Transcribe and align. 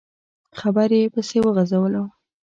خبره 0.59 0.97
يې 1.01 1.07
پسې 1.13 1.37
وغځوله. 1.41 2.03